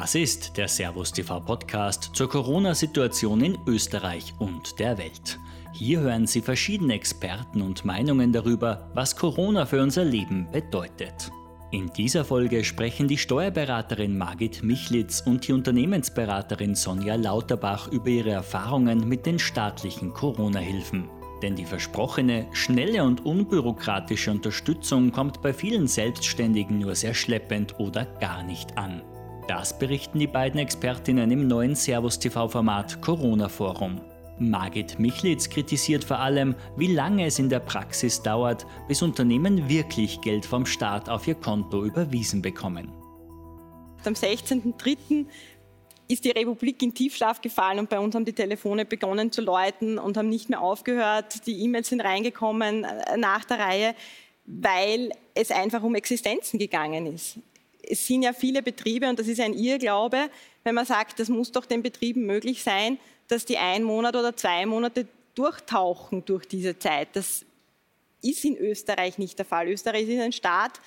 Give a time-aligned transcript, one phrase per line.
[0.00, 5.38] Das ist der Servus TV Podcast zur Corona-Situation in Österreich und der Welt.
[5.74, 11.30] Hier hören Sie verschiedene Experten und Meinungen darüber, was Corona für unser Leben bedeutet.
[11.70, 18.30] In dieser Folge sprechen die Steuerberaterin Margit Michlitz und die Unternehmensberaterin Sonja Lauterbach über ihre
[18.30, 21.10] Erfahrungen mit den staatlichen Corona-Hilfen.
[21.42, 28.06] Denn die versprochene, schnelle und unbürokratische Unterstützung kommt bei vielen Selbstständigen nur sehr schleppend oder
[28.06, 29.02] gar nicht an.
[29.50, 34.00] Das berichten die beiden Expertinnen im neuen Servus TV-Format Corona Forum.
[34.38, 40.20] Margit Michlitz kritisiert vor allem, wie lange es in der Praxis dauert, bis Unternehmen wirklich
[40.20, 42.92] Geld vom Staat auf ihr Konto überwiesen bekommen.
[44.04, 45.26] Am 16.03
[46.06, 49.98] ist die Republik in Tiefschlaf gefallen und bei uns haben die Telefone begonnen zu läuten
[49.98, 51.44] und haben nicht mehr aufgehört.
[51.48, 53.94] Die E-Mails sind reingekommen äh, nach der Reihe,
[54.46, 57.40] weil es einfach um Existenzen gegangen ist.
[57.90, 60.30] Es sind ja viele Betriebe und das ist ein Irrglaube,
[60.64, 64.36] wenn man sagt, das muss doch den Betrieben möglich sein, dass die ein Monat oder
[64.36, 67.08] zwei Monate durchtauchen durch diese Zeit.
[67.14, 67.44] Das
[68.22, 69.68] ist in Österreich nicht der Fall.
[69.68, 70.80] Österreich ist ein Staat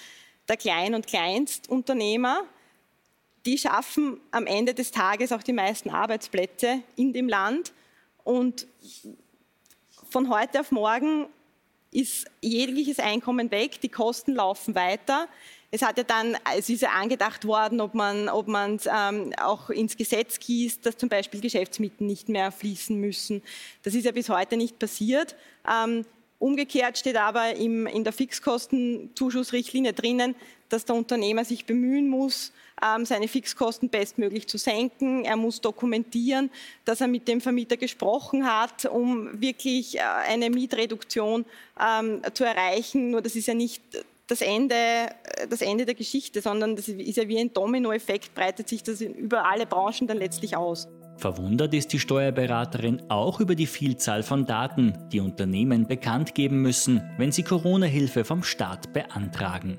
[0.48, 2.44] der Klein- und Kleinstunternehmer
[3.46, 7.74] die schaffen am Ende des Tages auch die meisten Arbeitsplätze in dem Land.
[8.24, 8.68] Und
[10.10, 11.28] von heute auf morgen
[11.92, 15.28] ist jegliches Einkommen weg, die Kosten laufen weiter.
[15.76, 19.98] Es hat ja dann, es ist ja angedacht worden, ob man ob ähm, auch ins
[19.98, 23.42] Gesetz gießt, dass zum Beispiel Geschäftsmittel nicht mehr fließen müssen.
[23.82, 25.36] Das ist ja bis heute nicht passiert.
[25.68, 26.06] Ähm,
[26.38, 30.36] umgekehrt steht aber im, in der Fixkostenzuschussrichtlinie drinnen,
[30.70, 32.52] dass der Unternehmer sich bemühen muss,
[32.84, 35.26] ähm, seine Fixkosten bestmöglich zu senken.
[35.26, 36.52] Er muss dokumentieren,
[36.86, 41.46] dass er mit dem Vermieter gesprochen hat, um wirklich äh, eine Mietreduktion
[41.80, 43.10] ähm, zu erreichen.
[43.10, 43.82] Nur das ist ja nicht
[44.34, 48.68] das Ende, äh, das Ende der Geschichte, sondern das ist ja wie ein Dominoeffekt, breitet
[48.68, 50.88] sich das über alle Branchen dann letztlich aus.
[51.18, 57.02] Verwundert ist die Steuerberaterin auch über die Vielzahl von Daten, die Unternehmen bekannt geben müssen,
[57.20, 59.78] wenn sie Corona-Hilfe vom Staat beantragen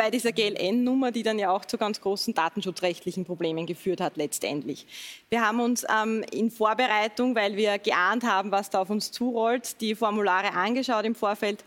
[0.00, 4.86] bei dieser GLN-Nummer, die dann ja auch zu ganz großen datenschutzrechtlichen Problemen geführt hat letztendlich.
[5.28, 9.78] Wir haben uns ähm, in Vorbereitung, weil wir geahnt haben, was da auf uns zurollt,
[9.82, 11.62] die Formulare angeschaut im Vorfeld.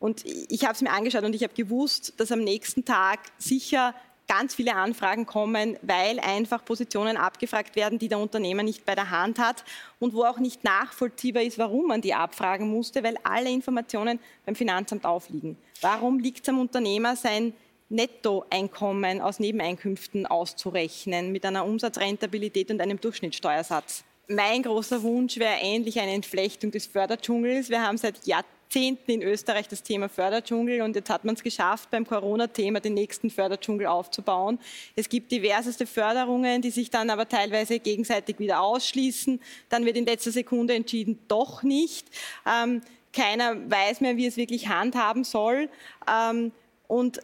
[0.00, 3.94] Und ich habe es mir angeschaut und ich habe gewusst, dass am nächsten Tag sicher
[4.28, 9.10] ganz viele Anfragen kommen, weil einfach Positionen abgefragt werden, die der Unternehmer nicht bei der
[9.10, 9.64] Hand hat
[9.98, 14.54] und wo auch nicht nachvollziehbar ist, warum man die abfragen musste, weil alle Informationen beim
[14.54, 15.56] Finanzamt aufliegen.
[15.80, 17.54] Warum liegt es am Unternehmer, sein
[17.90, 24.04] Nettoeinkommen aus Nebeneinkünften auszurechnen mit einer Umsatzrentabilität und einem Durchschnittssteuersatz.
[24.28, 27.70] Mein großer Wunsch wäre endlich eine Entflechtung des Förderdschungels.
[27.70, 31.90] Wir haben seit Jahrzehnten in Österreich das Thema Förderdschungel und jetzt hat man es geschafft,
[31.90, 34.58] beim Corona-Thema den nächsten Förderdschungel aufzubauen.
[34.94, 39.40] Es gibt diverseste Förderungen, die sich dann aber teilweise gegenseitig wieder ausschließen.
[39.68, 42.06] Dann wird in letzter Sekunde entschieden, doch nicht.
[42.46, 45.68] Ähm, keiner weiß mehr, wie es wirklich handhaben soll.
[46.10, 46.52] Ähm,
[46.86, 47.20] und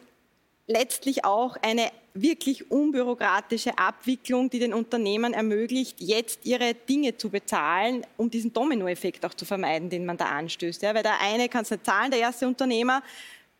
[0.67, 8.05] letztlich auch eine wirklich unbürokratische Abwicklung, die den Unternehmen ermöglicht, jetzt ihre Dinge zu bezahlen,
[8.17, 10.81] um diesen Dominoeffekt auch zu vermeiden, den man da anstößt.
[10.81, 13.03] Ja, weil der eine kann es nicht zahlen, der erste Unternehmer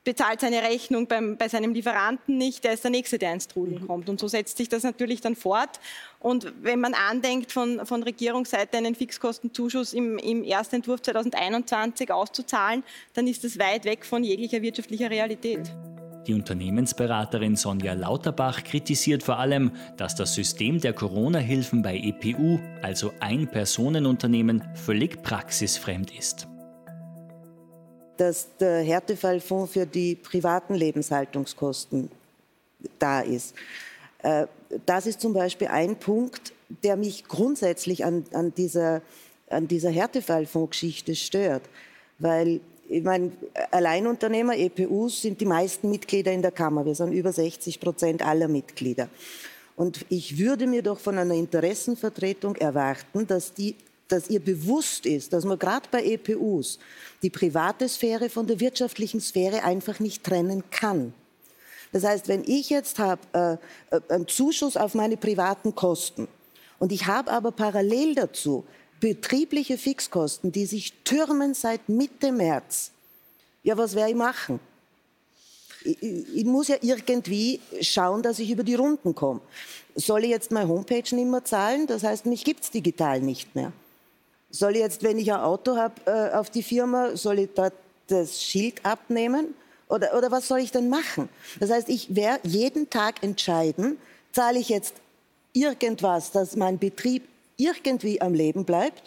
[0.05, 3.81] bezahlt seine Rechnung beim, bei seinem Lieferanten nicht, der ist der Nächste, der ins Trudeln
[3.81, 3.88] mhm.
[3.88, 4.07] kommt.
[4.07, 5.79] Und so setzt sich das natürlich dann fort.
[6.19, 12.83] Und wenn man andenkt, von, von Regierungsseite einen Fixkostenzuschuss im, im Erstentwurf 2021 auszuzahlen,
[13.13, 15.72] dann ist das weit weg von jeglicher wirtschaftlicher Realität.
[16.28, 23.13] Die Unternehmensberaterin Sonja Lauterbach kritisiert vor allem, dass das System der Corona-Hilfen bei EPU, also
[23.19, 26.47] Ein-Personen-Unternehmen, völlig praxisfremd ist.
[28.18, 32.09] Dass der Härtefallfonds für die privaten Lebenshaltungskosten
[32.97, 33.53] da ist.
[34.24, 34.47] Äh,
[34.88, 36.53] das ist zum Beispiel ein Punkt,
[36.84, 39.03] der mich grundsätzlich an, an dieser,
[39.50, 41.62] an dieser Härtefallfonds-Geschichte stört.
[42.18, 43.31] Weil ich meine,
[43.72, 46.85] Alleinunternehmer, EPUs, sind die meisten Mitglieder in der Kammer.
[46.85, 49.09] Wir sind über 60 Prozent aller Mitglieder.
[49.76, 53.76] Und ich würde mir doch von einer Interessenvertretung erwarten, dass, die,
[54.08, 56.79] dass ihr bewusst ist, dass man gerade bei EPUs
[57.22, 61.14] die private Sphäre von der wirtschaftlichen Sphäre einfach nicht trennen kann.
[61.91, 66.28] Das heißt, wenn ich jetzt habe äh, äh einen Zuschuss auf meine privaten Kosten
[66.79, 68.66] und ich habe aber parallel dazu
[69.05, 72.90] betriebliche Fixkosten, die sich türmen seit Mitte März.
[73.61, 74.59] Ja, was werde ich machen?
[75.84, 79.41] Ich, ich, muss ja irgendwie schauen, dass ich über die Runden komme.
[79.93, 81.85] Soll ich jetzt meine Homepage nicht mehr zahlen?
[81.85, 83.72] Das heißt, mich gibt es digital nicht mehr.
[84.49, 87.72] Soll ich jetzt, wenn ich ein Auto habe äh, auf die Firma, soll ich da
[88.08, 89.53] das Schild abnehmen?
[89.87, 91.29] Oder, oder was soll ich denn machen?
[91.59, 93.97] Das heißt, ich werde jeden Tag entscheiden,
[94.35, 94.96] Zahle ich jetzt
[95.53, 97.23] irgendwas, dass mein Betrieb
[97.57, 99.03] irgendwie am Leben bleibt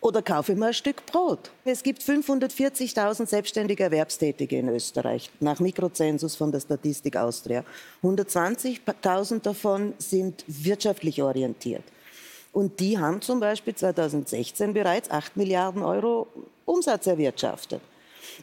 [0.00, 1.50] oder kaufe mir ein Stück Brot.
[1.64, 7.64] Es gibt 540.000 selbstständige Erwerbstätige in Österreich, nach Mikrozensus von der Statistik Austria.
[8.02, 11.84] 120.000 davon sind wirtschaftlich orientiert.
[12.52, 16.26] Und die haben zum Beispiel 2016 bereits 8 Milliarden Euro
[16.66, 17.80] Umsatz erwirtschaftet.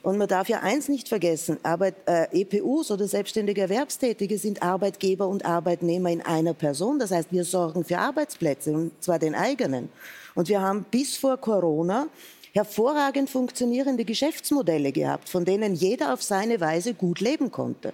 [0.03, 5.27] Und man darf ja eins nicht vergessen, Arbeit, äh, EPUs oder selbstständige Erwerbstätige sind Arbeitgeber
[5.27, 6.99] und Arbeitnehmer in einer Person.
[6.99, 9.89] Das heißt, wir sorgen für Arbeitsplätze, und zwar den eigenen.
[10.35, 12.07] Und wir haben bis vor Corona
[12.53, 17.93] hervorragend funktionierende Geschäftsmodelle gehabt, von denen jeder auf seine Weise gut leben konnte.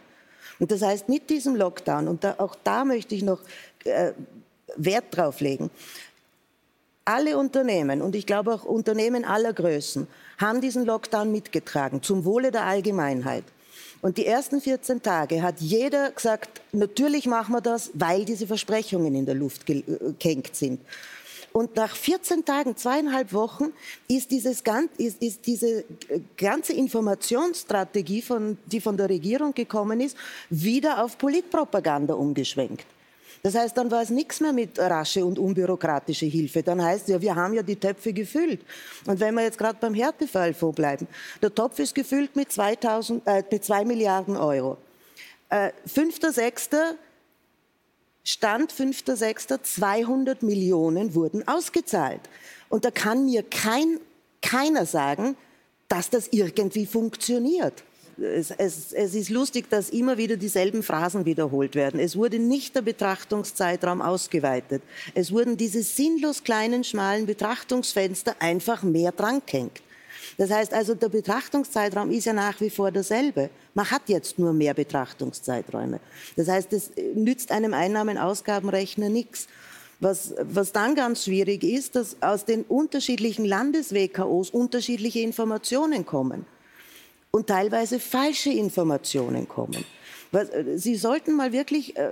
[0.59, 3.42] Und das heißt, mit diesem Lockdown, und da, auch da möchte ich noch
[3.83, 4.13] äh,
[4.77, 5.69] Wert drauf legen,
[7.06, 10.07] alle Unternehmen, und ich glaube auch Unternehmen aller Größen,
[10.40, 13.44] haben diesen Lockdown mitgetragen, zum Wohle der Allgemeinheit.
[14.02, 19.16] Und die ersten 14 Tage hat jeder gesagt, natürlich machen wir das, weil diese Versprechungen
[19.16, 19.84] in der Luft äh,
[20.19, 20.81] gehängt sind.
[21.54, 23.72] Und nach 14 Tagen, zweieinhalb Wochen,
[24.10, 24.62] ist, dieses,
[24.98, 30.18] ist, ist diese äh, ganze Informationsstrategie, von, die von der Regierung gekommen ist,
[30.50, 32.86] wieder auf Politpropaganda umgeschwenkt.
[33.45, 36.63] Das heißt, dann war es nichts mehr mit rasche und unbürokratische Hilfe.
[36.63, 38.59] Dann heißt es ja, wir haben ja die Töpfe gefüllt.
[39.06, 41.07] Und wenn wir jetzt gerade beim Härtefallfonds bleiben,
[41.44, 44.77] der Topf ist gefüllt mit, 2000, äh, mit 2 Milliarden Euro.
[45.50, 46.95] Äh, 5.6.
[48.24, 49.62] Stand 5.6.
[49.62, 52.21] 200 Millionen wurden ausgezahlt.
[52.69, 54.00] Und da kann mir kein,
[54.42, 55.38] keiner sagen,
[55.88, 57.83] dass das irgendwie funktioniert
[58.17, 62.00] es, es, es, ist lustig, dass immer wieder dieselben Phrasen wiederholt werden.
[62.00, 64.81] Es wurde nicht der Betrachtungszeitraum ausgeweitet.
[65.13, 69.81] Es wurden diese sinnlos kleinen, schmalen Betrachtungsfenster einfach mehr drangehängt.
[70.38, 73.50] Das heißt also, der Betrachtungszeitraum ist ja nach wie vor derselbe.
[73.73, 76.00] Man hat jetzt nur mehr Betrachtungszeiträume.
[76.35, 79.47] Das heißt, es nützt einem Einnahmen-Ausgabenrechner nichts.
[80.01, 86.45] Was, was dann ganz schwierig ist, dass aus den unterschiedlichen Landes-WKOs unterschiedliche Informationen kommen
[87.35, 89.83] und teilweise falsche Informationen kommen.
[90.31, 92.11] Äh, Sie sollten mal wirklich äh,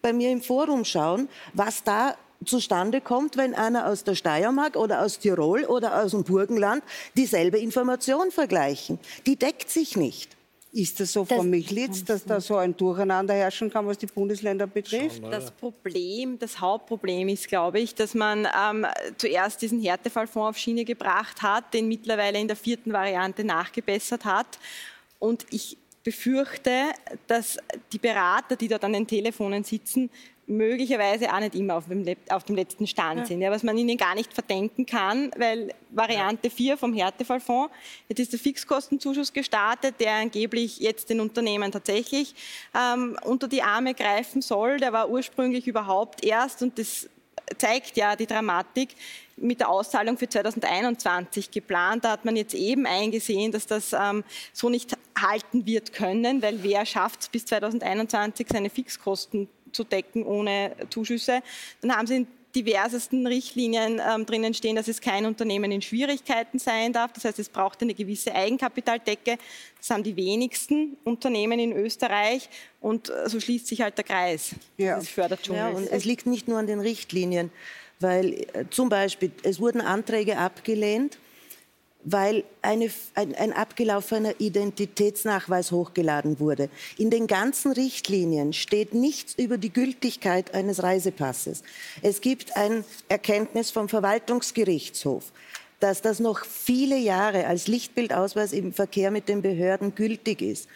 [0.00, 2.16] bei mir im Forum schauen, was da
[2.46, 6.82] zustande kommt, wenn einer aus der Steiermark oder aus Tirol oder aus dem Burgenland
[7.18, 8.98] dieselbe Information vergleichen.
[9.26, 10.38] Die deckt sich nicht.
[10.74, 14.66] Ist das so, Frau Michlitz, dass da so ein Durcheinander herrschen kann, was die Bundesländer
[14.66, 15.22] betrifft?
[15.30, 18.86] Das Problem, das Hauptproblem ist, glaube ich, dass man ähm,
[19.18, 24.58] zuerst diesen Härtefallfonds auf Schiene gebracht hat, den mittlerweile in der vierten Variante nachgebessert hat.
[25.18, 26.92] Und ich befürchte,
[27.26, 27.58] dass
[27.92, 30.08] die Berater, die dort an den Telefonen sitzen,
[30.46, 33.26] möglicherweise auch nicht immer auf dem, auf dem letzten Stand ja.
[33.26, 37.72] sind, ja, was man ihnen gar nicht verdenken kann, weil Variante 4 vom Härtefallfonds,
[38.08, 42.34] jetzt ist der Fixkostenzuschuss gestartet, der angeblich jetzt den Unternehmen tatsächlich
[42.74, 44.78] ähm, unter die Arme greifen soll.
[44.78, 47.08] Der war ursprünglich überhaupt erst, und das
[47.58, 48.90] zeigt ja die Dramatik,
[49.36, 52.04] mit der Auszahlung für 2021 geplant.
[52.04, 56.62] Da hat man jetzt eben eingesehen, dass das ähm, so nicht halten wird können, weil
[56.62, 61.42] wer schafft es bis 2021 seine Fixkosten zu decken ohne Zuschüsse.
[61.80, 66.58] Dann haben sie in diversesten Richtlinien ähm, drinnen stehen, dass es kein Unternehmen in Schwierigkeiten
[66.58, 67.12] sein darf.
[67.12, 69.38] Das heißt, es braucht eine gewisse Eigenkapitaldecke.
[69.78, 72.48] Das haben die wenigsten Unternehmen in Österreich
[72.80, 74.98] und äh, so schließt sich halt der Kreis ja.
[74.98, 75.72] des Förderdschungels.
[75.72, 77.50] Ja, und es liegt nicht nur an den Richtlinien,
[78.00, 81.18] weil äh, zum Beispiel es wurden Anträge abgelehnt,
[82.04, 86.68] weil eine, ein, ein, abgelaufener Identitätsnachweis hochgeladen wurde.
[86.98, 91.62] In den ganzen Richtlinien steht nichts über die Gültigkeit eines Reisepasses.
[92.02, 95.32] Es gibt ein Erkenntnis vom Verwaltungsgerichtshof,
[95.80, 100.68] dass das noch viele Jahre als Lichtbildausweis im Verkehr mit den Behörden gültig ist.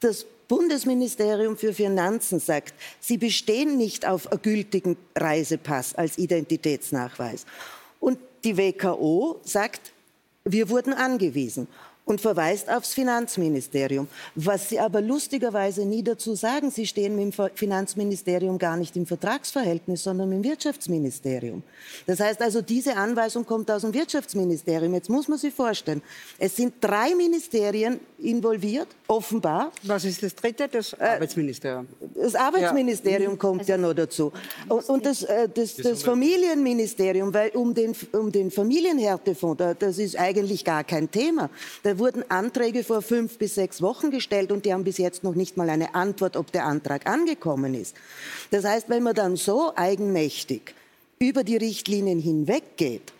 [0.00, 7.46] Das Bundesministerium für Finanzen sagt, sie bestehen nicht auf einem gültigen Reisepass als Identitätsnachweis.
[7.98, 9.92] Und die WKO sagt,
[10.46, 11.68] wir wurden angewiesen
[12.06, 14.08] und verweist aufs Finanzministerium.
[14.36, 19.06] Was Sie aber lustigerweise nie dazu sagen, Sie stehen mit dem Finanzministerium gar nicht im
[19.06, 21.64] Vertragsverhältnis, sondern im Wirtschaftsministerium.
[22.06, 24.94] Das heißt also, diese Anweisung kommt aus dem Wirtschaftsministerium.
[24.94, 26.00] Jetzt muss man sich vorstellen,
[26.38, 29.72] es sind drei Ministerien involviert, offenbar.
[29.82, 30.68] Was ist das dritte?
[30.68, 31.88] Das äh, Arbeitsministerium.
[32.14, 33.38] Das Arbeitsministerium ja.
[33.38, 34.32] kommt ja noch dazu.
[34.68, 40.16] Und, und das, äh, das, das, Familienministerium, weil um den, um den Familienhärtefonds, das ist
[40.16, 41.50] eigentlich gar kein Thema.
[41.98, 45.56] Wurden Anträge vor fünf bis sechs Wochen gestellt und die haben bis jetzt noch nicht
[45.56, 47.94] mal eine Antwort, ob der Antrag angekommen ist.
[48.50, 50.74] Das heißt, wenn man dann so eigenmächtig
[51.18, 53.12] über die Richtlinien hinweggeht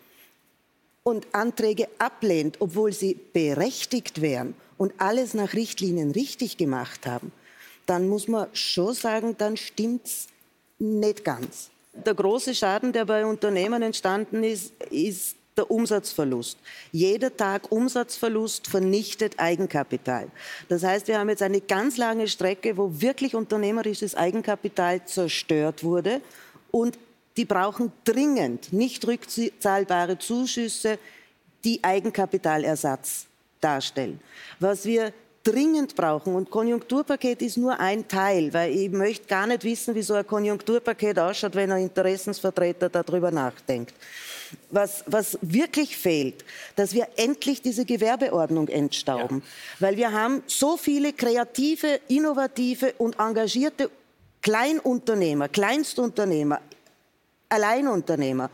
[1.03, 7.33] und Anträge ablehnt, obwohl sie berechtigt wären und alles nach Richtlinien richtig gemacht haben,
[7.87, 10.29] dann muss man schon sagen, dann stimmt's
[10.79, 11.71] Nicht ganz.
[11.95, 16.59] Der große Schaden, der bei Unternehmen entstanden ist, ist der Umsatzverlust.
[16.93, 20.29] Jeder Tag Umsatzverlust vernichtet Eigenkapital.
[20.69, 26.21] Das heißt, wir haben jetzt eine ganz lange Strecke, wo wirklich unternehmerisches Eigenkapital zerstört wurde
[26.71, 26.99] und
[27.37, 30.99] die brauchen dringend nicht rückzahlbare Zuschüsse,
[31.65, 33.27] die Eigenkapitalersatz
[33.61, 34.21] darstellen.
[34.61, 35.13] Was wir
[35.47, 36.35] dringend brauchen.
[36.35, 40.27] Und Konjunkturpaket ist nur ein Teil, weil ich möchte gar nicht wissen, wie so ein
[40.27, 43.95] Konjunkturpaket ausschaut, wenn ein Interessensvertreter darüber nachdenkt.
[44.71, 46.45] Was, was wirklich fehlt,
[46.77, 49.39] dass wir endlich diese Gewerbeordnung entstauben.
[49.39, 49.87] Ja.
[49.87, 53.91] Weil wir haben so viele kreative, innovative und engagierte
[54.43, 56.61] Kleinunternehmer, Kleinstunternehmer,
[57.49, 58.51] Alleinunternehmer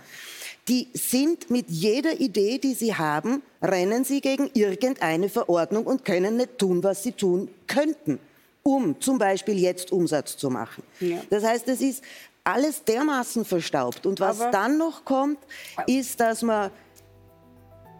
[0.69, 6.37] die sind mit jeder Idee, die sie haben, rennen sie gegen irgendeine Verordnung und können
[6.37, 8.21] nicht tun, was sie tun könnten,
[8.63, 10.85] um zum Beispiel jetzt Umsatz zu machen.
[11.01, 11.19] Ja.
[11.31, 12.05] Das heißt, es ist
[12.45, 14.07] alles dermaßen verstaubt.
[14.07, 15.39] Und was Aber dann noch kommt,
[15.87, 16.71] ist, dass man,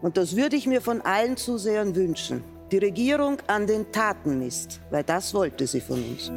[0.01, 4.79] und das würde ich mir von allen Zusehern wünschen, die Regierung an den Taten misst,
[4.89, 6.31] weil das wollte sie von uns.